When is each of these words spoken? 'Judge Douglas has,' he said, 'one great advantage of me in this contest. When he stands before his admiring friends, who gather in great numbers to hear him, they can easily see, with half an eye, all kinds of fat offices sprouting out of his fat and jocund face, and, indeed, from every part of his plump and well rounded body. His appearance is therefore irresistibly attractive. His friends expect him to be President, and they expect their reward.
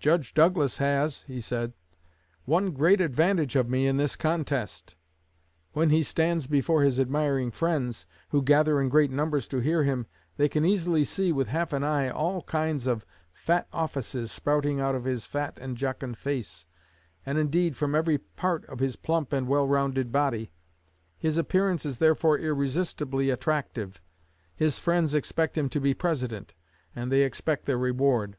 'Judge 0.00 0.34
Douglas 0.34 0.78
has,' 0.78 1.22
he 1.28 1.40
said, 1.40 1.74
'one 2.44 2.72
great 2.72 3.00
advantage 3.00 3.54
of 3.54 3.68
me 3.70 3.86
in 3.86 3.98
this 3.98 4.16
contest. 4.16 4.96
When 5.74 5.90
he 5.90 6.02
stands 6.02 6.48
before 6.48 6.82
his 6.82 6.98
admiring 6.98 7.52
friends, 7.52 8.04
who 8.30 8.42
gather 8.42 8.80
in 8.80 8.88
great 8.88 9.12
numbers 9.12 9.46
to 9.46 9.60
hear 9.60 9.84
him, 9.84 10.06
they 10.38 10.48
can 10.48 10.64
easily 10.64 11.04
see, 11.04 11.30
with 11.30 11.46
half 11.46 11.72
an 11.72 11.84
eye, 11.84 12.08
all 12.08 12.42
kinds 12.42 12.88
of 12.88 13.06
fat 13.32 13.68
offices 13.72 14.32
sprouting 14.32 14.80
out 14.80 14.96
of 14.96 15.04
his 15.04 15.24
fat 15.24 15.56
and 15.60 15.76
jocund 15.76 16.18
face, 16.18 16.66
and, 17.24 17.38
indeed, 17.38 17.76
from 17.76 17.94
every 17.94 18.18
part 18.18 18.64
of 18.64 18.80
his 18.80 18.96
plump 18.96 19.32
and 19.32 19.46
well 19.46 19.68
rounded 19.68 20.10
body. 20.10 20.50
His 21.16 21.38
appearance 21.38 21.86
is 21.86 21.98
therefore 22.00 22.40
irresistibly 22.40 23.30
attractive. 23.30 24.00
His 24.56 24.80
friends 24.80 25.14
expect 25.14 25.56
him 25.56 25.68
to 25.68 25.80
be 25.80 25.94
President, 25.94 26.54
and 26.96 27.12
they 27.12 27.22
expect 27.22 27.66
their 27.66 27.78
reward. 27.78 28.36